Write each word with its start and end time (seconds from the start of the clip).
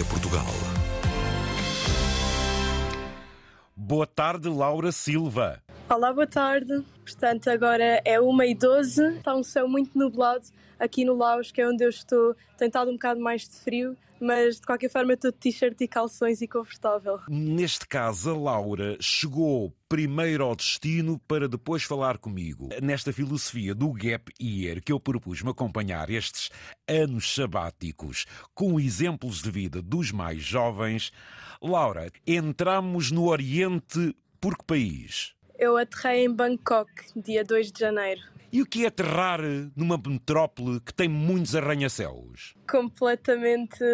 é 0.00 0.04
Portugal. 0.04 0.46
Boa 3.76 4.06
tarde, 4.06 4.48
Laura 4.48 4.92
Silva. 4.92 5.62
Olá, 5.90 6.12
boa 6.12 6.26
tarde. 6.26 6.82
Portanto, 7.04 7.50
agora 7.50 8.00
é 8.04 8.18
1 8.20 8.42
e 8.44 8.54
12 8.54 9.16
está 9.16 9.34
um 9.34 9.42
céu 9.42 9.68
muito 9.68 9.98
nublado 9.98 10.46
aqui 10.78 11.04
no 11.04 11.14
Laos, 11.14 11.50
que 11.52 11.60
é 11.60 11.68
onde 11.68 11.84
eu 11.84 11.90
estou. 11.90 12.34
Tem 12.56 12.68
estado 12.68 12.90
um 12.90 12.94
bocado 12.94 13.20
mais 13.20 13.42
de 13.42 13.56
frio, 13.56 13.96
mas 14.20 14.56
de 14.56 14.62
qualquer 14.62 14.90
forma 14.90 15.14
estou 15.14 15.30
de 15.30 15.38
t-shirt 15.38 15.80
e 15.80 15.88
calções 15.88 16.40
e 16.40 16.48
confortável. 16.48 17.20
Neste 17.28 17.86
caso, 17.86 18.30
a 18.30 18.36
Laura 18.36 18.96
chegou 19.00 19.74
primeiro 19.88 20.44
ao 20.44 20.54
destino 20.54 21.18
para 21.26 21.48
depois 21.48 21.82
falar 21.82 22.18
comigo. 22.18 22.68
Nesta 22.82 23.12
filosofia 23.12 23.74
do 23.74 23.92
Gap 23.92 24.32
Year 24.40 24.80
que 24.82 24.92
eu 24.92 25.00
propus-me 25.00 25.50
acompanhar 25.50 26.10
estes 26.10 26.50
anos 26.86 27.34
sabáticos 27.34 28.26
com 28.54 28.78
exemplos 28.78 29.42
de 29.42 29.50
vida 29.50 29.82
dos 29.82 30.12
mais 30.12 30.42
jovens. 30.42 31.12
Laura, 31.60 32.10
entramos 32.26 33.10
no 33.10 33.28
Oriente 33.28 34.14
por 34.40 34.56
que 34.56 34.64
país? 34.64 35.34
Eu 35.58 35.76
aterrei 35.76 36.24
em 36.24 36.32
Bangkok, 36.32 36.90
dia 37.14 37.44
2 37.44 37.70
de 37.70 37.80
janeiro. 37.80 38.22
E 38.52 38.60
o 38.60 38.66
que 38.66 38.84
é 38.84 38.88
aterrar 38.88 39.40
numa 39.76 39.96
metrópole 39.96 40.80
que 40.80 40.92
tem 40.92 41.08
muitos 41.08 41.54
arranha-céus? 41.54 42.54
Completamente 42.68 43.84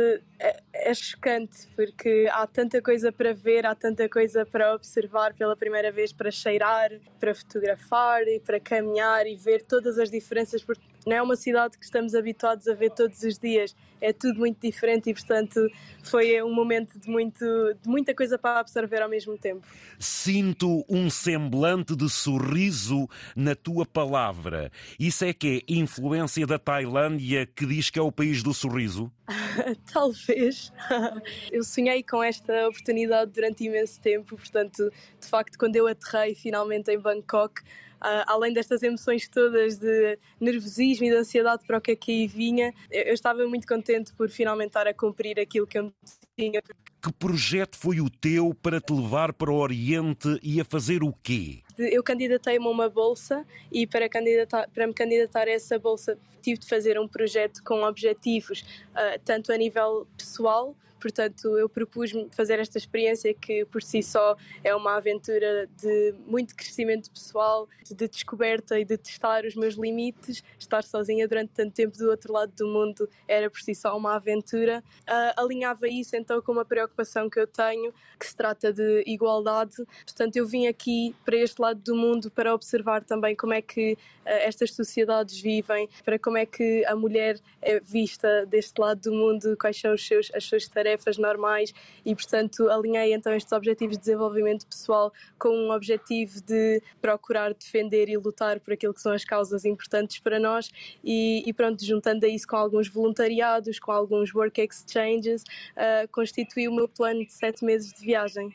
é, 0.90 0.94
chocante, 0.94 1.66
porque 1.74 2.28
há 2.30 2.46
tanta 2.46 2.80
coisa 2.80 3.10
para 3.10 3.32
ver, 3.32 3.66
há 3.66 3.74
tanta 3.74 4.08
coisa 4.08 4.46
para 4.46 4.74
observar 4.74 5.34
pela 5.34 5.56
primeira 5.56 5.90
vez, 5.90 6.12
para 6.12 6.30
cheirar, 6.30 6.90
para 7.18 7.34
fotografar 7.34 8.22
e 8.28 8.40
para 8.40 8.60
caminhar 8.60 9.26
e 9.26 9.36
ver 9.36 9.62
todas 9.62 9.98
as 9.98 10.10
diferenças, 10.10 10.62
porque 10.62 10.82
não 11.06 11.16
é 11.16 11.22
uma 11.22 11.36
cidade 11.36 11.78
que 11.78 11.84
estamos 11.84 12.14
habituados 12.14 12.68
a 12.68 12.74
ver 12.74 12.90
todos 12.90 13.22
os 13.22 13.38
dias 13.38 13.74
é 14.00 14.12
tudo 14.12 14.38
muito 14.38 14.60
diferente 14.60 15.10
e, 15.10 15.14
portanto, 15.14 15.68
foi 16.02 16.42
um 16.42 16.54
momento 16.54 16.98
de, 16.98 17.08
muito, 17.08 17.44
de 17.82 17.88
muita 17.88 18.14
coisa 18.14 18.38
para 18.38 18.60
absorver 18.60 19.02
ao 19.02 19.08
mesmo 19.08 19.36
tempo. 19.38 19.66
Sinto 19.98 20.84
um 20.88 21.08
semblante 21.08 21.96
de 21.96 22.08
sorriso 22.08 23.08
na 23.34 23.54
tua 23.54 23.86
palavra. 23.86 24.70
Isso 24.98 25.24
é 25.24 25.32
que 25.32 25.64
é 25.68 25.72
influência 25.72 26.46
da 26.46 26.58
Tailândia 26.58 27.46
que 27.46 27.66
diz 27.66 27.90
que 27.90 27.98
é 27.98 28.02
o 28.02 28.12
país 28.12 28.42
do 28.42 28.52
sorriso? 28.52 29.10
Talvez. 29.92 30.72
Eu 31.50 31.64
sonhei 31.64 32.02
com 32.02 32.22
esta 32.22 32.68
oportunidade 32.68 33.32
durante 33.32 33.64
imenso 33.64 34.00
tempo, 34.00 34.36
portanto, 34.36 34.90
de 35.20 35.26
facto, 35.26 35.58
quando 35.58 35.76
eu 35.76 35.86
aterrei 35.86 36.34
finalmente 36.34 36.90
em 36.90 36.98
Bangkok, 36.98 37.62
além 38.00 38.52
destas 38.52 38.82
emoções 38.82 39.28
todas 39.28 39.78
de 39.78 40.18
nervosismo 40.40 41.06
e 41.06 41.10
de 41.10 41.16
ansiedade 41.16 41.64
para 41.66 41.78
o 41.78 41.80
que 41.80 41.92
aqui 41.92 42.24
é 42.24 42.28
vinha, 42.28 42.74
eu, 42.90 43.14
estava 43.14 43.46
muito 43.46 43.66
contente 43.66 44.12
por 44.14 44.28
finalmente 44.28 44.68
estar 44.68 44.86
a 44.86 44.94
cumprir 44.94 45.38
aquilo 45.40 45.66
que 45.66 45.78
eu 45.78 45.92
tinha. 46.36 46.60
Que 47.02 47.12
projeto 47.12 47.76
foi 47.76 48.00
o 48.00 48.10
teu 48.10 48.52
para 48.54 48.80
te 48.80 48.92
levar 48.92 49.32
para 49.32 49.50
o 49.50 49.56
Oriente 49.56 50.38
e 50.42 50.60
a 50.60 50.64
fazer 50.64 51.02
o 51.02 51.12
quê? 51.22 51.62
Eu 51.78 52.02
candidatei-me 52.02 52.66
a 52.66 52.70
uma 52.70 52.88
bolsa 52.88 53.46
e 53.70 53.86
para, 53.86 54.08
candidatar, 54.08 54.68
para 54.70 54.86
me 54.86 54.94
candidatar 54.94 55.46
a 55.46 55.50
essa 55.50 55.78
bolsa 55.78 56.18
tive 56.42 56.58
de 56.58 56.68
fazer 56.68 56.98
um 56.98 57.08
projeto 57.08 57.62
com 57.64 57.82
objetivos 57.82 58.60
uh, 58.92 59.20
tanto 59.24 59.52
a 59.52 59.56
nível 59.56 60.06
pessoal 60.16 60.76
Portanto, 61.00 61.56
eu 61.58 61.68
propus-me 61.68 62.28
fazer 62.30 62.58
esta 62.58 62.78
experiência 62.78 63.32
que 63.34 63.64
por 63.66 63.82
si 63.82 64.02
só 64.02 64.36
é 64.64 64.74
uma 64.74 64.96
aventura 64.96 65.68
de 65.76 66.14
muito 66.26 66.54
crescimento 66.54 67.10
pessoal, 67.10 67.68
de 67.88 68.08
descoberta 68.08 68.78
e 68.78 68.84
de 68.84 68.96
testar 68.96 69.44
os 69.44 69.54
meus 69.54 69.74
limites. 69.74 70.42
Estar 70.58 70.82
sozinha 70.82 71.28
durante 71.28 71.50
tanto 71.50 71.72
tempo 71.72 71.96
do 71.96 72.10
outro 72.10 72.32
lado 72.32 72.52
do 72.56 72.66
mundo 72.66 73.08
era 73.28 73.50
por 73.50 73.60
si 73.60 73.74
só 73.74 73.96
uma 73.96 74.16
aventura. 74.16 74.82
Uh, 75.02 75.40
alinhava 75.40 75.86
isso 75.88 76.16
então 76.16 76.40
com 76.40 76.52
uma 76.52 76.64
preocupação 76.64 77.28
que 77.28 77.38
eu 77.38 77.46
tenho, 77.46 77.92
que 78.18 78.26
se 78.26 78.34
trata 78.34 78.72
de 78.72 79.04
igualdade. 79.06 79.76
Portanto, 80.04 80.36
eu 80.36 80.46
vim 80.46 80.66
aqui 80.66 81.14
para 81.24 81.36
este 81.36 81.60
lado 81.60 81.80
do 81.80 81.94
mundo 81.94 82.30
para 82.30 82.54
observar 82.54 83.04
também 83.04 83.36
como 83.36 83.52
é 83.52 83.60
que 83.60 83.92
uh, 83.92 83.96
estas 84.24 84.72
sociedades 84.72 85.38
vivem, 85.40 85.88
para 86.04 86.18
como 86.18 86.38
é 86.38 86.46
que 86.46 86.84
a 86.86 86.96
mulher 86.96 87.38
é 87.60 87.78
vista 87.80 88.46
deste 88.46 88.80
lado 88.80 89.00
do 89.02 89.12
mundo, 89.12 89.56
quais 89.60 89.78
são 89.78 89.92
os 89.92 90.06
seus, 90.06 90.30
as 90.34 90.44
suas 90.44 90.66
tarefas 90.66 90.85
tarefas 90.86 91.18
normais 91.18 91.74
e, 92.04 92.14
portanto, 92.14 92.68
alinhei 92.70 93.12
então 93.12 93.34
estes 93.34 93.52
objetivos 93.52 93.96
de 93.96 94.04
desenvolvimento 94.04 94.66
pessoal 94.66 95.12
com 95.36 95.48
um 95.48 95.72
objetivo 95.72 96.40
de 96.42 96.80
procurar 97.00 97.52
defender 97.52 98.08
e 98.08 98.16
lutar 98.16 98.60
por 98.60 98.72
aquilo 98.72 98.94
que 98.94 99.00
são 99.00 99.12
as 99.12 99.24
causas 99.24 99.64
importantes 99.64 100.20
para 100.20 100.38
nós 100.38 100.70
e, 101.02 101.42
e 101.44 101.52
pronto, 101.52 101.84
juntando 101.84 102.24
a 102.24 102.28
isso 102.28 102.46
com 102.46 102.56
alguns 102.56 102.88
voluntariados, 102.88 103.80
com 103.80 103.90
alguns 103.90 104.32
work 104.32 104.60
exchanges, 104.60 105.42
uh, 105.42 106.08
constitui 106.12 106.68
o 106.68 106.74
meu 106.74 106.88
plano 106.88 107.26
de 107.26 107.32
sete 107.32 107.64
meses 107.64 107.92
de 107.92 108.04
viagem. 108.04 108.54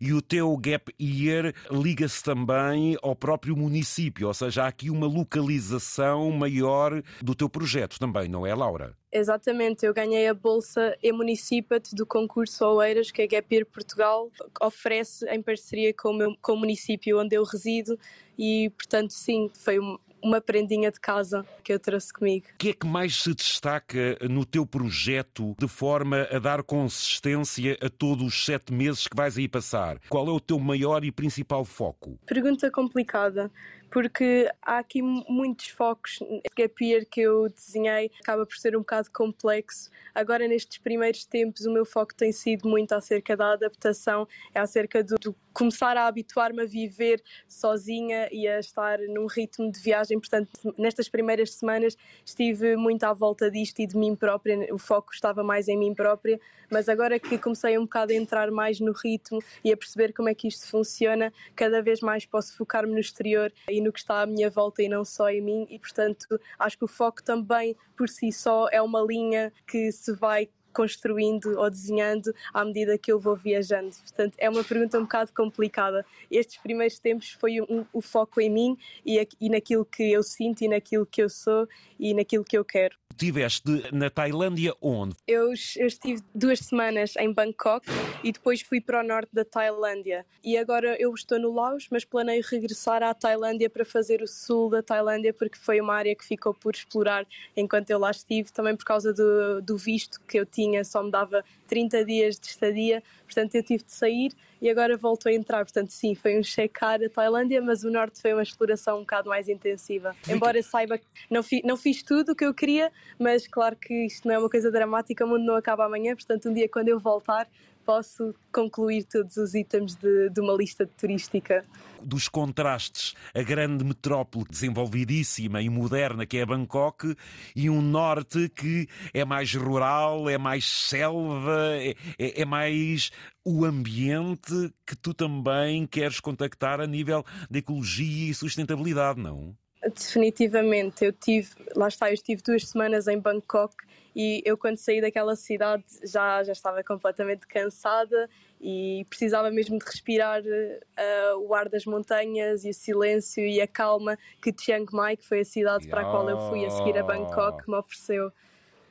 E 0.00 0.12
o 0.12 0.20
teu 0.20 0.54
Gap 0.56 0.94
Year 1.00 1.54
liga-se 1.70 2.22
também 2.22 2.96
ao 3.02 3.16
próprio 3.16 3.56
município, 3.56 4.28
ou 4.28 4.34
seja, 4.34 4.64
há 4.64 4.66
aqui 4.66 4.90
uma 4.90 5.06
localização 5.06 6.30
maior 6.30 7.02
do 7.22 7.34
teu 7.34 7.48
projeto 7.48 7.98
também, 7.98 8.28
não 8.28 8.46
é, 8.46 8.54
Laura? 8.54 8.99
Exatamente, 9.12 9.84
eu 9.84 9.92
ganhei 9.92 10.28
a 10.28 10.34
bolsa 10.34 10.96
E-Municipate 11.02 11.96
do 11.96 12.06
concurso 12.06 12.64
Oeiras, 12.64 13.10
que 13.10 13.20
a 13.20 13.26
Gapir 13.26 13.66
Portugal 13.66 14.30
oferece 14.60 15.26
em 15.28 15.42
parceria 15.42 15.92
com 15.92 16.10
o, 16.10 16.12
meu, 16.12 16.36
com 16.40 16.52
o 16.52 16.56
município 16.56 17.20
onde 17.20 17.34
eu 17.34 17.42
resido 17.42 17.98
e, 18.38 18.70
portanto, 18.70 19.12
sim, 19.12 19.50
foi 19.52 19.78
uma 20.22 20.40
prendinha 20.40 20.90
de 20.90 21.00
casa 21.00 21.44
que 21.62 21.72
eu 21.72 21.78
trouxe 21.78 22.12
comigo. 22.12 22.46
O 22.54 22.58
que 22.58 22.70
é 22.70 22.72
que 22.72 22.86
mais 22.86 23.22
se 23.22 23.34
destaca 23.34 24.18
no 24.28 24.44
teu 24.44 24.66
projeto 24.66 25.54
de 25.58 25.68
forma 25.68 26.28
a 26.30 26.38
dar 26.38 26.62
consistência 26.62 27.76
a 27.80 27.88
todos 27.88 28.26
os 28.26 28.44
sete 28.44 28.72
meses 28.72 29.06
que 29.06 29.16
vais 29.16 29.36
aí 29.36 29.48
passar? 29.48 29.98
Qual 30.08 30.26
é 30.28 30.30
o 30.30 30.40
teu 30.40 30.58
maior 30.58 31.04
e 31.04 31.12
principal 31.12 31.64
foco? 31.64 32.18
Pergunta 32.26 32.70
complicada 32.70 33.50
porque 33.90 34.50
há 34.62 34.78
aqui 34.78 35.02
muitos 35.02 35.68
focos. 35.68 36.20
O 36.20 36.40
gap 36.56 36.84
year 36.84 37.04
que 37.04 37.20
eu 37.20 37.48
desenhei 37.48 38.10
acaba 38.20 38.46
por 38.46 38.56
ser 38.56 38.76
um 38.76 38.80
bocado 38.80 39.10
complexo. 39.10 39.90
Agora, 40.14 40.46
nestes 40.46 40.78
primeiros 40.78 41.24
tempos, 41.24 41.66
o 41.66 41.72
meu 41.72 41.84
foco 41.84 42.14
tem 42.14 42.32
sido 42.32 42.68
muito 42.68 42.92
acerca 42.92 43.36
da 43.36 43.52
adaptação, 43.52 44.26
é 44.54 44.60
acerca 44.60 45.02
do, 45.02 45.16
do 45.16 45.34
começar 45.52 45.96
a 45.96 46.06
habituar-me 46.06 46.62
a 46.62 46.66
viver 46.66 47.22
sozinha 47.48 48.28
e 48.30 48.46
a 48.46 48.58
estar 48.58 48.98
num 49.00 49.26
ritmo 49.26 49.70
de 49.70 49.80
viagem. 49.80 50.18
Portanto, 50.18 50.50
nestas 50.76 51.08
primeiras 51.08 51.54
semanas 51.54 51.96
estive 52.24 52.76
muito 52.76 53.04
à 53.04 53.12
volta 53.12 53.50
disto 53.50 53.80
e 53.80 53.86
de 53.86 53.96
mim 53.96 54.14
própria, 54.14 54.72
o 54.72 54.78
foco 54.78 55.12
estava 55.12 55.42
mais 55.42 55.68
em 55.68 55.78
mim 55.78 55.94
própria, 55.94 56.40
mas 56.70 56.88
agora 56.88 57.18
que 57.18 57.36
comecei 57.38 57.76
um 57.78 57.82
bocado 57.82 58.12
a 58.12 58.14
entrar 58.14 58.50
mais 58.50 58.80
no 58.80 58.92
ritmo 58.92 59.42
e 59.64 59.72
a 59.72 59.76
perceber 59.76 60.12
como 60.12 60.28
é 60.28 60.34
que 60.34 60.48
isto 60.48 60.68
funciona, 60.68 61.32
cada 61.54 61.82
vez 61.82 62.00
mais 62.00 62.24
posso 62.24 62.56
focar-me 62.56 62.92
no 62.92 63.00
exterior 63.00 63.52
e 63.68 63.80
no 63.80 63.92
que 63.92 63.98
está 63.98 64.22
à 64.22 64.26
minha 64.26 64.48
volta 64.50 64.82
e 64.82 64.88
não 64.88 65.04
só 65.04 65.28
em 65.28 65.40
mim, 65.40 65.66
e 65.68 65.78
portanto 65.78 66.40
acho 66.58 66.78
que 66.78 66.84
o 66.84 66.88
foco 66.88 67.22
também 67.22 67.76
por 67.96 68.08
si 68.08 68.32
só 68.32 68.68
é 68.70 68.80
uma 68.80 69.02
linha 69.02 69.52
que 69.66 69.90
se 69.92 70.12
vai 70.14 70.48
construindo 70.72 71.58
ou 71.58 71.70
desenhando 71.70 72.34
à 72.52 72.64
medida 72.64 72.98
que 72.98 73.10
eu 73.10 73.18
vou 73.18 73.36
viajando. 73.36 73.90
Portanto, 73.96 74.34
é 74.38 74.48
uma 74.48 74.64
pergunta 74.64 74.98
um 74.98 75.02
bocado 75.02 75.32
complicada. 75.32 76.04
Estes 76.30 76.58
primeiros 76.58 76.98
tempos 76.98 77.30
foi 77.30 77.60
um, 77.60 77.84
o 77.92 78.00
foco 78.00 78.40
em 78.40 78.50
mim 78.50 78.76
e, 79.04 79.26
e 79.40 79.48
naquilo 79.48 79.84
que 79.84 80.10
eu 80.10 80.22
sinto 80.22 80.62
e 80.62 80.68
naquilo 80.68 81.06
que 81.06 81.22
eu 81.22 81.28
sou 81.28 81.68
e 81.98 82.14
naquilo 82.14 82.44
que 82.44 82.56
eu 82.56 82.64
quero. 82.64 82.99
Tiveste 83.16 83.62
na 83.92 84.08
Tailândia 84.08 84.74
onde? 84.80 85.14
Eu, 85.26 85.48
eu, 85.76 85.86
estive 85.86 86.22
duas 86.34 86.60
semanas 86.60 87.14
em 87.18 87.32
Bangkok 87.32 87.86
e 88.24 88.32
depois 88.32 88.62
fui 88.62 88.80
para 88.80 89.00
o 89.00 89.06
norte 89.06 89.28
da 89.32 89.44
Tailândia. 89.44 90.24
E 90.42 90.56
agora 90.56 90.96
eu 90.98 91.12
estou 91.12 91.38
no 91.38 91.52
Laos, 91.52 91.86
mas 91.90 92.04
planeio 92.04 92.42
regressar 92.48 93.02
à 93.02 93.12
Tailândia 93.12 93.68
para 93.68 93.84
fazer 93.84 94.22
o 94.22 94.26
sul 94.26 94.70
da 94.70 94.82
Tailândia, 94.82 95.34
porque 95.34 95.58
foi 95.58 95.80
uma 95.80 95.94
área 95.94 96.14
que 96.14 96.24
ficou 96.24 96.54
por 96.54 96.74
explorar 96.74 97.26
enquanto 97.56 97.90
eu 97.90 97.98
lá 97.98 98.10
estive, 98.10 98.50
também 98.52 98.74
por 98.74 98.84
causa 98.84 99.12
do, 99.12 99.60
do 99.60 99.76
visto 99.76 100.20
que 100.26 100.38
eu 100.38 100.46
tinha, 100.46 100.84
só 100.84 101.02
me 101.02 101.10
dava 101.10 101.44
30 101.68 102.04
dias 102.04 102.38
de 102.38 102.46
estadia, 102.46 103.02
portanto 103.24 103.54
eu 103.54 103.62
tive 103.62 103.84
de 103.84 103.92
sair 103.92 104.32
e 104.60 104.68
agora 104.68 104.96
volto 104.96 105.28
a 105.28 105.32
entrar. 105.32 105.64
Portanto, 105.64 105.90
sim, 105.90 106.14
foi 106.14 106.38
um 106.38 106.42
checar 106.42 107.00
a 107.02 107.08
Tailândia, 107.08 107.62
mas 107.62 107.82
o 107.82 107.90
norte 107.90 108.20
foi 108.20 108.32
uma 108.32 108.42
exploração 108.42 108.98
um 108.98 109.00
bocado 109.00 109.28
mais 109.28 109.48
intensiva. 109.48 110.14
Embora 110.28 110.62
saiba 110.62 110.98
que 110.98 111.06
não, 111.30 111.42
fi, 111.42 111.62
não 111.64 111.76
fiz 111.76 112.02
tudo 112.02 112.32
o 112.32 112.36
que 112.36 112.44
eu 112.44 112.52
queria, 112.52 112.92
mas 113.18 113.46
claro 113.46 113.76
que 113.76 114.06
isto 114.06 114.26
não 114.26 114.34
é 114.34 114.38
uma 114.38 114.50
coisa 114.50 114.70
dramática, 114.70 115.24
o 115.24 115.28
mundo 115.28 115.44
não 115.44 115.54
acaba 115.54 115.84
amanhã, 115.84 116.14
portanto, 116.14 116.48
um 116.48 116.54
dia 116.54 116.68
quando 116.68 116.88
eu 116.88 116.98
voltar, 116.98 117.46
posso 117.84 118.34
concluir 118.52 119.04
todos 119.04 119.36
os 119.36 119.54
itens 119.54 119.96
de, 119.96 120.30
de, 120.30 120.40
uma 120.40 120.54
lista 120.54 120.86
turística. 120.86 121.64
Dos 122.00 122.28
contrastes, 122.28 123.14
a 123.34 123.42
grande 123.42 123.84
metrópole 123.84 124.46
desenvolvidíssima 124.48 125.60
e 125.60 125.68
moderna 125.68 126.24
que 126.24 126.38
é 126.38 126.46
Bangkok 126.46 127.16
e 127.54 127.68
um 127.68 127.82
norte 127.82 128.48
que 128.48 128.88
é 129.12 129.24
mais 129.24 129.52
rural, 129.54 130.30
é 130.30 130.38
mais 130.38 130.64
selva, 130.64 131.74
é, 131.74 131.94
é, 132.18 132.42
é 132.42 132.44
mais 132.44 133.10
o 133.44 133.64
ambiente 133.64 134.72
que 134.86 134.94
tu 134.96 135.12
também 135.12 135.86
queres 135.86 136.20
contactar 136.20 136.80
a 136.80 136.86
nível 136.86 137.24
de 137.50 137.58
ecologia 137.58 138.30
e 138.30 138.34
sustentabilidade, 138.34 139.20
não? 139.20 139.56
Definitivamente, 139.82 141.04
eu 141.04 141.12
tive, 141.12 141.48
lá 141.74 141.88
está, 141.88 142.10
eu 142.10 142.14
estive 142.14 142.42
duas 142.42 142.68
semanas 142.68 143.08
em 143.08 143.18
Bangkok 143.18 143.74
e 144.14 144.42
eu 144.44 144.58
quando 144.58 144.76
saí 144.76 145.00
daquela 145.00 145.34
cidade 145.36 145.84
já, 146.04 146.42
já 146.44 146.52
estava 146.52 146.84
completamente 146.84 147.46
cansada 147.46 148.28
e 148.60 149.06
precisava 149.08 149.50
mesmo 149.50 149.78
de 149.78 149.84
respirar 149.84 150.42
uh, 150.42 151.38
o 151.38 151.54
ar 151.54 151.68
das 151.68 151.86
montanhas 151.86 152.64
e 152.64 152.70
o 152.70 152.74
silêncio 152.74 153.42
e 153.46 153.60
a 153.60 153.66
calma 153.66 154.18
que 154.42 154.54
Chiang 154.56 154.92
Mai, 154.92 155.16
que 155.16 155.26
foi 155.26 155.40
a 155.40 155.44
cidade 155.44 155.88
para 155.88 156.02
a 156.02 156.04
qual 156.04 156.28
eu 156.28 156.38
fui 156.50 156.66
a 156.66 156.70
seguir 156.70 156.98
a 156.98 157.02
Bangkok, 157.02 157.68
me 157.68 157.76
ofereceu. 157.76 158.30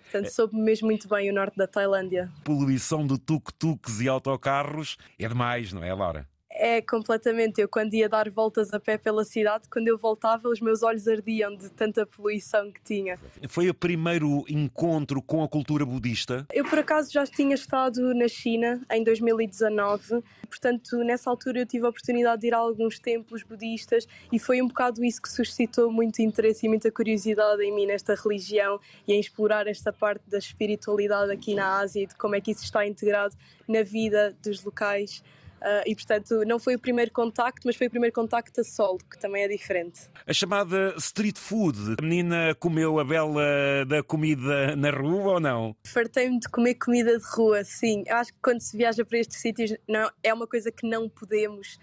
Portanto, 0.04 0.32
soube 0.32 0.56
mesmo 0.56 0.88
muito 0.88 1.08
bem 1.08 1.30
o 1.30 1.34
norte 1.34 1.56
da 1.56 1.68
Tailândia. 1.68 2.32
Poluição 2.44 3.06
de 3.06 3.20
tuk-tuks 3.20 4.02
e 4.02 4.10
autocarros 4.10 4.98
é 5.20 5.28
demais, 5.28 5.72
não 5.72 5.84
é, 5.84 5.94
Laura? 5.94 6.28
É, 6.62 6.82
completamente. 6.82 7.62
Eu, 7.62 7.70
quando 7.70 7.94
ia 7.94 8.10
dar 8.10 8.30
voltas 8.30 8.74
a 8.74 8.80
pé 8.82 8.98
pela 8.98 9.24
cidade, 9.24 9.70
quando 9.72 9.88
eu 9.88 9.98
voltava, 9.98 10.50
os 10.50 10.60
meus 10.60 10.84
olhos 10.84 11.08
ardiam 11.08 11.56
de 11.56 11.70
tanta 11.70 12.06
poluição 12.06 12.70
que 12.70 12.82
tinha. 12.84 13.18
Foi 13.48 13.70
o 13.70 13.74
primeiro 13.74 14.44
encontro 14.50 15.22
com 15.22 15.42
a 15.42 15.48
cultura 15.48 15.86
budista? 15.86 16.46
Eu, 16.52 16.66
por 16.66 16.80
acaso, 16.80 17.14
já 17.14 17.26
tinha 17.26 17.56
estado 17.56 18.14
na 18.14 18.28
China 18.28 18.82
em 18.92 19.06
2019. 19.06 20.22
Portanto, 20.50 20.98
nessa 20.98 21.30
altura 21.30 21.60
eu 21.60 21.66
tive 21.66 21.86
a 21.86 21.90
oportunidade 21.90 22.42
de 22.42 22.48
ir 22.48 22.54
a 22.54 22.58
alguns 22.58 23.00
templos 23.00 23.42
budistas 23.42 24.06
e 24.30 24.38
foi 24.38 24.62
um 24.62 24.68
bocado 24.68 25.02
isso 25.06 25.22
que 25.22 25.30
suscitou 25.30 25.90
muito 25.90 26.22
interesse 26.22 26.66
e 26.66 26.70
muita 26.70 26.92
curiosidade 26.92 27.64
em 27.64 27.74
mim 27.74 27.86
nesta 27.86 28.16
religião 28.16 28.82
e 29.08 29.14
em 29.14 29.20
explorar 29.20 29.66
esta 29.66 29.94
parte 29.94 30.30
da 30.30 30.40
espiritualidade 30.40 31.32
aqui 31.32 31.56
na 31.56 31.78
Ásia 31.80 32.04
e 32.04 32.08
de 32.08 32.16
como 32.16 32.36
é 32.36 32.42
que 32.42 32.52
isso 32.52 32.66
está 32.66 32.86
integrado 32.86 33.34
na 33.66 33.82
vida 33.82 34.36
dos 34.44 34.62
locais. 34.62 35.24
Uh, 35.60 35.84
e 35.86 35.96
portanto 35.96 36.44
não 36.46 36.58
foi 36.58 36.76
o 36.76 36.80
primeiro 36.80 37.12
contacto, 37.12 37.62
mas 37.66 37.76
foi 37.76 37.88
o 37.88 37.90
primeiro 37.90 38.14
contacto 38.14 38.62
a 38.62 38.64
solo, 38.64 39.00
que 39.00 39.20
também 39.20 39.44
é 39.44 39.48
diferente. 39.48 40.02
A 40.26 40.34
chamada 40.34 40.94
street 40.98 41.38
food. 41.38 41.96
A 42.00 42.02
menina 42.02 42.56
comeu 42.56 43.00
a 43.00 43.04
bela 43.04 43.86
da 43.88 44.02
comida 44.02 44.76
na 44.76 44.90
rua 44.90 45.34
ou 45.34 45.40
não? 45.40 45.76
Fartei-me 45.86 46.40
de 46.40 46.48
comer 46.50 46.76
comida 46.76 47.18
de 47.18 47.26
rua, 47.26 47.64
sim. 47.64 48.04
Eu 48.08 48.16
acho 48.18 48.34
que 48.34 48.40
quando 48.42 48.62
se 48.62 48.78
viaja 48.78 49.04
para 49.04 49.20
estes 49.20 49.42
sítios 49.42 49.76
não, 49.88 50.10
é 50.24 50.34
uma 50.34 50.48
coisa 50.48 50.72
que 50.72 50.88
não 50.88 51.10
podemos 51.10 51.78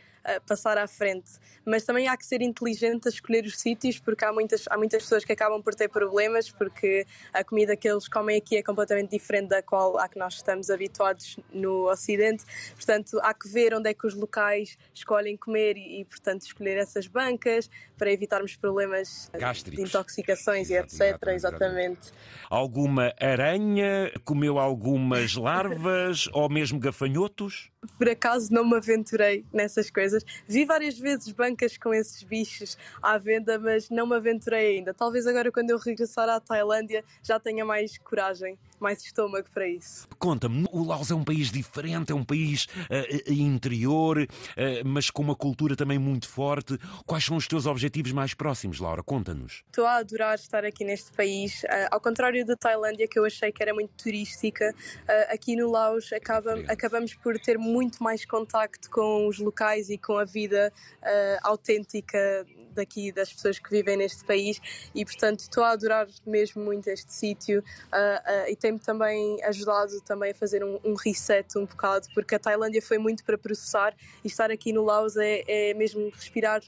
passar 0.47 0.79
à 0.79 0.87
frente. 0.87 1.33
Mas 1.65 1.85
também 1.85 2.09
há 2.09 2.17
que 2.17 2.25
ser 2.25 2.43
inteligente 2.43 3.07
a 3.07 3.11
escolher 3.11 3.45
os 3.45 3.59
sítios, 3.59 3.99
porque 3.99 4.25
há 4.25 4.33
muitas, 4.33 4.65
há 4.69 4.77
muitas 4.77 5.03
pessoas 5.03 5.25
que 5.25 5.33
acabam 5.33 5.63
por 5.63 5.75
ter 5.75 5.89
problemas, 5.89 6.51
porque 6.51 7.07
a 7.33 7.43
comida 7.43 7.77
que 7.77 7.89
eles 7.89 8.09
comem 8.09 8.37
aqui 8.37 8.57
é 8.57 8.63
completamente 8.63 9.11
diferente 9.11 9.49
da 9.49 9.63
qual 9.63 9.99
a 9.99 10.09
que 10.09 10.19
nós 10.19 10.35
estamos 10.35 10.71
habituados 10.71 11.39
no 11.53 11.91
Ocidente. 11.91 12.45
Portanto, 12.75 13.19
há 13.23 13.35
que 13.35 13.49
ver 13.49 13.75
onde 13.75 13.91
é 13.91 13.95
que 13.95 14.07
os 14.07 14.15
locais 14.15 14.79
escolhem 14.95 15.37
comer 15.37 15.77
e, 15.77 16.01
e 16.01 16.05
portanto, 16.05 16.43
escolher 16.43 16.77
essas 16.77 17.07
bancas 17.07 17.69
para 17.97 18.13
evitarmos 18.13 18.57
problemas 18.57 19.31
Gástricos. 19.33 19.83
de 19.83 19.89
intoxicações 19.89 20.71
Exato, 20.71 20.95
e 20.95 21.09
etc. 21.09 21.29
Exatamente, 21.29 21.37
exatamente. 21.37 22.13
Alguma 22.49 23.13
aranha? 23.21 24.13
Comeu 24.25 24.59
algumas 24.59 25.35
larvas 25.35 26.29
ou 26.33 26.49
mesmo 26.49 26.79
gafanhotos? 26.79 27.71
Por 27.99 28.09
acaso 28.09 28.53
não 28.53 28.69
me 28.69 28.77
aventurei 28.77 29.45
nessas 29.53 29.91
coisas. 29.91 30.25
Vi 30.47 30.65
várias 30.65 30.99
vezes 30.99 31.31
bancas 31.33 31.77
com 31.77 31.93
esses 31.93 32.23
bichos 32.23 32.77
à 33.03 33.19
venda, 33.19 33.59
mas 33.59 33.91
não 33.91 34.07
me 34.07 34.17
aventurei 34.17 34.77
ainda. 34.77 34.93
Talvez 34.93 35.27
agora, 35.27 35.51
quando 35.53 35.71
eu 35.71 35.79
regressar 35.79 36.29
à 36.29 36.41
Tailândia, 36.41 37.05
já 37.23 37.39
tenha 37.39 37.65
mais 37.65 37.99
coragem, 37.99 38.59
mais 38.81 39.03
estômago 39.03 39.47
para 39.53 39.69
isso. 39.69 40.09
Conta-me, 40.19 40.67
o 40.71 40.85
Laos 40.85 41.11
é 41.11 41.15
um 41.15 41.25
país 41.25 41.51
diferente, 41.51 42.13
é 42.13 42.15
um 42.15 42.25
país 42.25 42.65
uh, 42.65 43.33
interior, 43.33 44.19
uh, 44.19 44.27
mas 44.85 45.11
com 45.11 45.23
uma 45.23 45.35
cultura 45.35 45.77
também 45.77 45.99
muito 45.99 46.29
forte. 46.29 46.79
Quais 47.05 47.25
são 47.25 47.37
os 47.37 47.47
teus 47.47 47.67
objetivos 47.67 48.13
mais 48.13 48.35
próximos, 48.35 48.81
Laura? 48.81 49.03
Conta-nos. 49.03 49.63
Estou 49.67 49.87
a 49.87 49.97
adorar 49.97 50.35
estar 50.35 50.65
aqui 50.65 50.85
neste 50.85 51.13
país. 51.13 51.63
Uh, 51.65 51.89
ao 51.91 52.01
contrário 52.01 52.45
da 52.45 52.57
Tailândia, 52.57 53.09
que 53.09 53.19
eu 53.19 53.25
achei 53.25 53.53
que 53.53 53.63
era 53.63 53.75
muito 53.75 53.93
turística, 54.03 54.75
aqui 55.29 55.57
no 55.57 55.71
Laos 55.71 56.13
acaba, 56.13 56.55
acabamos 56.69 57.15
por 57.15 57.39
ter 57.39 57.59
muito 57.59 58.03
mais 58.03 58.25
contacto 58.25 58.91
com 58.91 59.27
os 59.29 59.39
locais 59.39 59.89
e 59.91 59.99
com 59.99 60.19
a 60.19 60.25
vida 60.25 60.73
autêntica 61.43 62.47
daqui 62.77 63.11
das 63.11 63.33
pessoas 63.33 63.59
que 63.59 63.71
vivem 63.71 63.97
neste 63.97 64.25
país 64.25 64.61
e 64.95 65.05
portanto 65.05 65.41
estou 65.41 65.65
a 65.65 65.71
adorar 65.71 66.07
mesmo 66.27 66.63
muito 66.63 66.89
este 66.89 67.13
sítio 67.13 67.61
uh, 67.61 68.45
uh, 68.47 68.51
e 68.51 68.57
tem-me 68.57 68.79
também 68.79 69.43
ajudado 69.45 70.01
também 70.03 70.31
a 70.31 70.35
fazer 70.35 70.63
um, 70.63 70.79
um, 70.85 70.95
reset 70.95 71.59
um 71.59 71.67
bocado 71.67 72.07
porque 72.15 72.35
a 72.35 72.39
Tailândia 72.39 72.81
foi 72.81 72.99
muito 72.99 73.25
para 73.25 73.37
processar 73.37 73.95
e 74.23 74.29
estar 74.29 74.51
aqui 74.51 74.73
no 74.73 74.85
Laos 74.85 75.17
é, 75.17 75.43
é 75.47 75.75
mesmo 75.75 76.11
respirar 76.11 76.63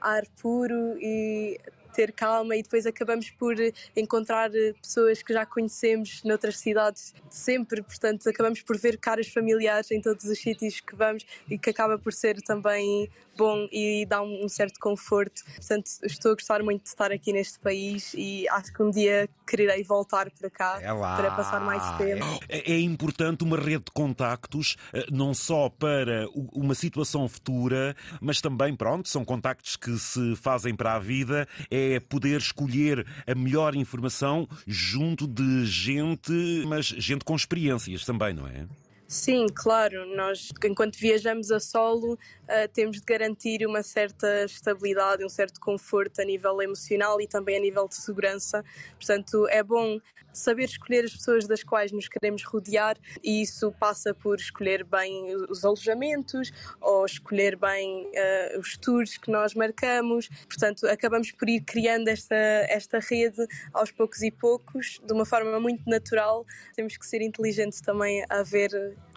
ar 0.00 0.24
puro 0.40 0.96
e 0.98 1.58
ter 1.92 2.12
calma 2.12 2.56
e 2.56 2.62
depois 2.62 2.86
acabamos 2.86 3.30
por 3.30 3.54
encontrar 3.96 4.54
eh, 4.54 4.74
pessoas 4.80 5.22
que 5.22 5.32
já 5.32 5.46
conhecemos 5.46 6.22
noutras 6.24 6.58
cidades 6.58 7.14
sempre, 7.28 7.82
portanto 7.82 8.28
acabamos 8.28 8.62
por 8.62 8.78
ver 8.78 8.98
caras 8.98 9.28
familiares 9.28 9.90
em 9.90 10.00
todos 10.00 10.24
os 10.24 10.38
sítios 10.38 10.80
que 10.80 10.94
vamos 10.94 11.24
e 11.48 11.58
que 11.58 11.70
acaba 11.70 11.98
por 11.98 12.12
ser 12.12 12.40
também 12.42 13.10
bom 13.36 13.66
e 13.72 14.06
dá 14.06 14.22
um, 14.22 14.48
certo 14.48 14.78
conforto. 14.78 15.42
Portanto, 15.56 15.86
estou 16.04 16.32
a 16.32 16.34
gostar 16.34 16.62
muito 16.62 16.82
de 16.82 16.88
estar 16.88 17.10
aqui 17.10 17.32
neste 17.32 17.58
país 17.58 18.12
e 18.14 18.48
acho 18.48 18.72
que 18.72 18.82
um 18.82 18.90
dia 18.90 19.28
quererei 19.46 19.82
voltar 19.82 20.30
para 20.30 20.50
cá 20.50 20.78
é 20.80 20.86
para 20.86 21.30
passar 21.30 21.60
mais 21.60 21.82
tempo. 21.96 22.24
É, 22.48 22.72
é 22.72 22.80
importante 22.80 23.44
uma 23.44 23.56
rede 23.56 23.84
de 23.84 23.92
contactos, 23.92 24.76
eh, 24.92 25.06
não 25.10 25.34
só 25.34 25.68
para 25.68 26.26
uma 26.52 26.74
situação 26.74 27.28
futura, 27.28 27.96
mas 28.20 28.40
também, 28.40 28.74
pronto, 28.74 29.08
são 29.08 29.24
contactos 29.24 29.76
que 29.76 29.96
se 29.98 30.36
fazem 30.36 30.74
para 30.74 30.94
a 30.94 30.98
vida, 30.98 31.48
é 31.70 31.81
poder 32.08 32.40
escolher 32.40 33.06
a 33.26 33.34
melhor 33.34 33.74
informação 33.74 34.48
junto 34.66 35.26
de 35.26 35.64
gente, 35.66 36.64
mas 36.66 36.86
gente 36.86 37.24
com 37.24 37.34
experiências 37.34 38.04
também, 38.04 38.34
não 38.34 38.46
é? 38.46 38.66
Sim, 39.12 39.46
claro. 39.54 40.06
Nós, 40.16 40.48
enquanto 40.64 40.96
viajamos 40.98 41.50
a 41.50 41.60
solo, 41.60 42.14
uh, 42.14 42.68
temos 42.72 42.96
de 42.96 43.04
garantir 43.04 43.66
uma 43.66 43.82
certa 43.82 44.46
estabilidade, 44.46 45.22
um 45.22 45.28
certo 45.28 45.60
conforto 45.60 46.22
a 46.22 46.24
nível 46.24 46.62
emocional 46.62 47.20
e 47.20 47.26
também 47.26 47.58
a 47.58 47.60
nível 47.60 47.86
de 47.86 47.94
segurança. 47.94 48.64
Portanto, 48.98 49.46
é 49.50 49.62
bom 49.62 50.00
saber 50.32 50.64
escolher 50.64 51.04
as 51.04 51.12
pessoas 51.12 51.46
das 51.46 51.62
quais 51.62 51.92
nos 51.92 52.08
queremos 52.08 52.42
rodear 52.42 52.96
e 53.22 53.42
isso 53.42 53.70
passa 53.72 54.14
por 54.14 54.38
escolher 54.38 54.82
bem 54.82 55.36
os 55.50 55.62
alojamentos 55.62 56.50
ou 56.80 57.04
escolher 57.04 57.54
bem 57.56 58.06
uh, 58.06 58.58
os 58.58 58.78
tours 58.78 59.18
que 59.18 59.30
nós 59.30 59.54
marcamos. 59.54 60.30
Portanto, 60.48 60.86
acabamos 60.86 61.30
por 61.32 61.50
ir 61.50 61.60
criando 61.60 62.08
esta, 62.08 62.34
esta 62.34 62.98
rede 62.98 63.46
aos 63.74 63.90
poucos 63.90 64.22
e 64.22 64.30
poucos, 64.30 65.00
de 65.04 65.12
uma 65.12 65.26
forma 65.26 65.60
muito 65.60 65.82
natural. 65.86 66.46
Temos 66.74 66.96
que 66.96 67.06
ser 67.06 67.20
inteligentes 67.20 67.82
também 67.82 68.24
a 68.30 68.42
ver 68.42 68.70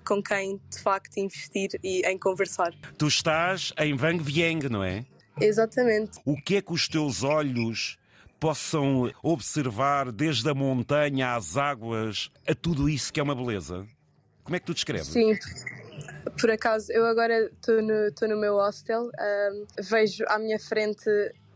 com 0.05 0.21
quem 0.21 0.59
de 0.69 0.79
facto 0.79 1.17
investir 1.17 1.71
e 1.83 2.01
em 2.07 2.17
conversar. 2.17 2.74
Tu 2.97 3.07
estás 3.07 3.74
em 3.77 3.95
Vang 3.95 4.24
Vieng, 4.24 4.69
não 4.69 4.83
é? 4.83 5.05
Exatamente. 5.39 6.19
O 6.25 6.35
que 6.35 6.57
é 6.57 6.62
que 6.62 6.71
os 6.71 6.88
teus 6.88 7.24
olhos 7.24 7.97
possam 8.39 9.12
observar 9.24 10.12
desde 10.12 10.50
a 10.50 10.53
montanha 10.53 11.35
às 11.35 11.57
águas, 11.57 12.31
a 12.47 12.53
tudo 12.53 12.88
isso 12.88 13.12
que 13.12 13.19
é 13.19 13.24
uma 13.24 13.35
beleza? 13.35 13.85
Como 14.43 14.55
é 14.55 14.59
que 14.59 14.65
tu 14.65 14.74
descreves? 14.74 15.07
Sim, 15.07 15.35
por 16.39 16.51
acaso, 16.51 16.91
eu 16.91 17.05
agora 17.05 17.45
estou 17.45 17.81
no, 17.81 18.35
no 18.35 18.39
meu 18.39 18.55
hostel, 18.55 19.03
um, 19.03 19.65
vejo 19.81 20.24
à 20.27 20.38
minha 20.38 20.59
frente 20.59 21.09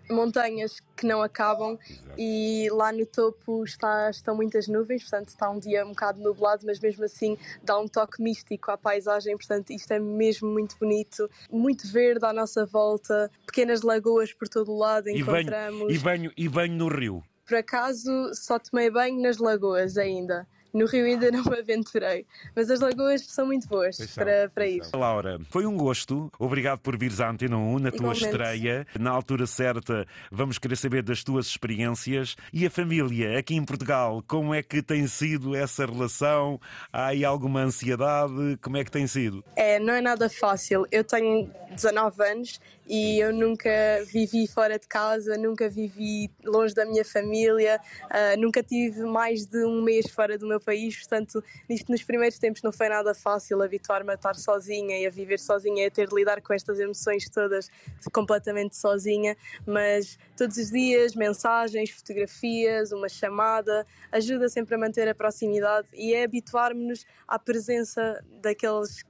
montanhas 0.09 0.79
que 0.95 1.05
não 1.05 1.21
acabam 1.21 1.77
Exato. 1.89 2.15
e 2.17 2.69
lá 2.71 2.91
no 2.91 3.05
topo 3.05 3.63
está, 3.63 4.09
estão 4.09 4.35
muitas 4.35 4.67
nuvens, 4.67 5.03
portanto 5.03 5.29
está 5.29 5.49
um 5.49 5.59
dia 5.59 5.85
um 5.85 5.89
bocado 5.89 6.21
nublado, 6.21 6.65
mas 6.65 6.79
mesmo 6.79 7.03
assim 7.05 7.37
dá 7.63 7.77
um 7.79 7.87
toque 7.87 8.21
místico 8.21 8.71
à 8.71 8.77
paisagem, 8.77 9.37
portanto 9.37 9.71
isto 9.71 9.91
é 9.91 9.99
mesmo 9.99 10.49
muito 10.49 10.75
bonito, 10.79 11.29
muito 11.51 11.87
verde 11.87 12.25
à 12.25 12.33
nossa 12.33 12.65
volta, 12.65 13.31
pequenas 13.45 13.81
lagoas 13.81 14.33
por 14.33 14.47
todo 14.47 14.71
o 14.71 14.77
lado 14.77 15.09
encontramos. 15.09 15.93
E 15.93 15.97
banho, 15.97 15.97
e 15.97 15.99
banho, 15.99 16.33
e 16.37 16.49
banho 16.49 16.73
no 16.73 16.87
rio? 16.87 17.23
Por 17.45 17.57
acaso 17.57 18.31
só 18.33 18.59
tomei 18.59 18.91
banho 18.91 19.19
nas 19.21 19.37
lagoas 19.37 19.97
ainda. 19.97 20.47
No 20.73 20.85
Rio 20.85 21.05
ainda 21.05 21.31
não 21.31 21.43
me 21.43 21.57
aventurei, 21.59 22.25
mas 22.55 22.69
as 22.69 22.79
lagoas 22.79 23.21
são 23.21 23.45
muito 23.45 23.67
boas 23.67 23.97
para, 24.13 24.49
para 24.49 24.67
ir. 24.67 24.81
Laura, 24.93 25.39
foi 25.49 25.65
um 25.65 25.75
gosto. 25.75 26.31
Obrigado 26.38 26.79
por 26.79 26.97
vires 26.97 27.19
à 27.19 27.29
Antena 27.29 27.57
1 27.57 27.79
na 27.79 27.91
tua 27.91 28.13
estreia. 28.13 28.85
Na 28.99 29.11
altura 29.11 29.47
certa, 29.47 30.05
vamos 30.31 30.57
querer 30.57 30.75
saber 30.75 31.01
das 31.01 31.23
tuas 31.23 31.47
experiências. 31.47 32.35
E 32.53 32.65
a 32.65 32.69
família 32.69 33.39
aqui 33.39 33.55
em 33.55 33.65
Portugal, 33.65 34.23
como 34.27 34.53
é 34.53 34.61
que 34.61 34.81
tem 34.81 35.07
sido 35.07 35.55
essa 35.55 35.85
relação? 35.85 36.59
Há 36.91 37.07
aí 37.07 37.25
alguma 37.25 37.61
ansiedade? 37.61 38.57
Como 38.61 38.77
é 38.77 38.83
que 38.83 38.91
tem 38.91 39.07
sido? 39.07 39.43
É, 39.55 39.79
não 39.79 39.93
é 39.93 40.01
nada 40.01 40.29
fácil. 40.29 40.85
Eu 40.91 41.03
tenho 41.03 41.51
19 41.71 42.23
anos 42.23 42.59
e 42.88 43.19
eu 43.19 43.31
nunca 43.31 43.69
vivi 44.11 44.47
fora 44.47 44.79
de 44.79 44.88
casa, 44.88 45.38
nunca 45.38 45.69
vivi 45.69 46.31
longe 46.43 46.73
da 46.73 46.85
minha 46.85 47.05
família, 47.05 47.79
uh, 48.05 48.39
nunca 48.39 48.63
tive 48.63 49.01
mais 49.01 49.45
de 49.45 49.63
um 49.63 49.81
mês 49.81 50.09
fora 50.09 50.38
do 50.38 50.47
meu 50.47 50.59
país, 50.59 50.97
portanto, 50.97 51.43
nisto 51.69 51.91
nos 51.91 52.03
primeiros 52.03 52.39
tempos 52.39 52.63
não 52.63 52.71
foi 52.71 52.89
nada 52.89 53.13
fácil 53.13 53.61
habituar-me 53.61 54.11
a 54.11 54.15
estar 54.15 54.35
sozinha 54.35 54.97
e 54.99 55.05
a 55.05 55.09
viver 55.09 55.39
sozinha 55.39 55.83
e 55.83 55.88
a 55.88 55.91
ter 55.91 56.07
de 56.07 56.15
lidar 56.15 56.41
com 56.41 56.53
estas 56.53 56.79
emoções 56.79 57.29
todas 57.29 57.69
completamente 58.11 58.75
sozinha, 58.75 59.38
mas 59.65 60.17
todos 60.35 60.57
os 60.57 60.71
dias, 60.71 61.13
mensagens, 61.13 61.91
fotografias, 61.91 62.91
uma 62.91 63.07
chamada, 63.07 63.85
ajuda 64.11 64.49
sempre 64.49 64.75
a 64.75 64.77
manter 64.77 65.07
a 65.07 65.13
proximidade 65.13 65.88
e 65.93 66.13
é 66.13 66.23
habituar-nos 66.23 67.05
à 67.27 67.38
presença 67.38 68.23
daqueles 68.41 69.03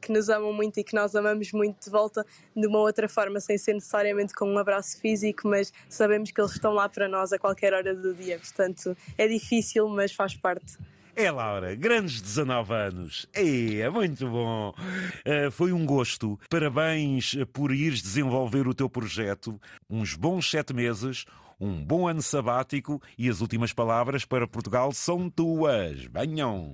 que 0.00 0.12
nos 0.12 0.28
amam 0.28 0.52
muito 0.52 0.78
e 0.78 0.84
que 0.84 0.94
nós 0.94 1.14
amamos 1.14 1.52
muito 1.52 1.84
de 1.84 1.90
volta 1.90 2.26
de 2.56 2.66
uma 2.66 2.78
outra 2.80 3.08
forma, 3.08 3.40
sem 3.40 3.56
ser 3.56 3.74
necessariamente 3.74 4.34
com 4.34 4.46
um 4.46 4.58
abraço 4.58 5.00
físico, 5.00 5.48
mas 5.48 5.72
sabemos 5.88 6.30
que 6.30 6.40
eles 6.40 6.52
estão 6.52 6.72
lá 6.72 6.88
para 6.88 7.08
nós 7.08 7.32
a 7.32 7.38
qualquer 7.38 7.72
hora 7.72 7.94
do 7.94 8.12
dia. 8.12 8.38
Portanto, 8.38 8.96
é 9.16 9.28
difícil, 9.28 9.88
mas 9.88 10.12
faz 10.12 10.34
parte. 10.34 10.76
É, 11.14 11.30
Laura, 11.30 11.74
grandes 11.74 12.22
19 12.22 12.72
anos. 12.72 13.26
É, 13.34 13.88
muito 13.90 14.26
bom. 14.28 14.70
Uh, 14.70 15.50
foi 15.50 15.70
um 15.72 15.84
gosto. 15.84 16.40
Parabéns 16.48 17.36
por 17.52 17.70
ires 17.70 18.02
desenvolver 18.02 18.66
o 18.66 18.74
teu 18.74 18.88
projeto. 18.88 19.60
Uns 19.90 20.14
bons 20.14 20.50
sete 20.50 20.72
meses, 20.72 21.26
um 21.60 21.84
bom 21.84 22.08
ano 22.08 22.22
sabático 22.22 23.00
e 23.18 23.28
as 23.28 23.42
últimas 23.42 23.74
palavras 23.74 24.24
para 24.24 24.48
Portugal 24.48 24.90
são 24.92 25.28
tuas. 25.28 26.04
Venham! 26.06 26.72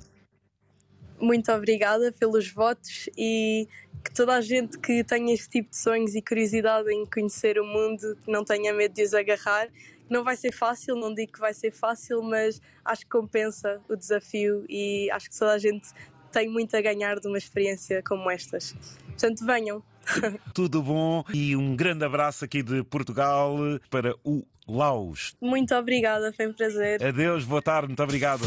Muito 1.20 1.50
obrigada 1.52 2.12
pelos 2.12 2.50
votos 2.50 3.08
e 3.16 3.68
que 4.04 4.12
toda 4.12 4.34
a 4.34 4.40
gente 4.40 4.78
que 4.78 5.02
tenha 5.04 5.32
este 5.34 5.48
tipo 5.48 5.70
de 5.70 5.76
sonhos 5.76 6.14
e 6.14 6.22
curiosidade 6.22 6.90
em 6.92 7.04
conhecer 7.04 7.58
o 7.58 7.64
mundo 7.64 8.16
não 8.26 8.44
tenha 8.44 8.72
medo 8.72 8.94
de 8.94 9.02
os 9.02 9.14
agarrar. 9.14 9.68
Não 10.08 10.24
vai 10.24 10.36
ser 10.36 10.52
fácil, 10.52 10.96
não 10.96 11.12
digo 11.12 11.32
que 11.32 11.40
vai 11.40 11.52
ser 11.52 11.70
fácil, 11.70 12.22
mas 12.22 12.60
acho 12.84 13.02
que 13.02 13.10
compensa 13.10 13.80
o 13.88 13.94
desafio 13.94 14.64
e 14.68 15.10
acho 15.10 15.28
que 15.28 15.38
toda 15.38 15.52
a 15.52 15.58
gente 15.58 15.88
tem 16.32 16.48
muito 16.48 16.74
a 16.76 16.80
ganhar 16.80 17.18
de 17.20 17.28
uma 17.28 17.38
experiência 17.38 18.02
como 18.02 18.30
estas. 18.30 18.74
Portanto, 19.06 19.44
venham. 19.44 19.82
Tudo 20.54 20.82
bom 20.82 21.22
e 21.34 21.54
um 21.54 21.76
grande 21.76 22.04
abraço 22.04 22.44
aqui 22.44 22.62
de 22.62 22.82
Portugal 22.84 23.56
para 23.90 24.14
o 24.24 24.46
Laos. 24.66 25.34
Muito 25.40 25.74
obrigada, 25.74 26.32
foi 26.32 26.46
um 26.46 26.52
prazer. 26.52 27.04
Adeus, 27.04 27.44
boa 27.44 27.60
tarde, 27.60 27.88
muito 27.88 28.02
obrigado. 28.02 28.42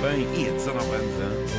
Bem, 0.00 0.26
e 0.34 0.48
a 0.48 0.52
19 0.52 0.94
anos? 0.94 1.50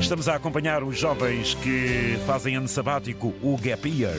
Estamos 0.00 0.28
a 0.28 0.36
acompanhar 0.36 0.84
os 0.84 0.96
jovens 0.96 1.54
que 1.54 2.16
fazem 2.26 2.54
ano 2.54 2.68
sabático, 2.68 3.34
o 3.42 3.56
Gap 3.56 3.88
Year. 3.88 4.14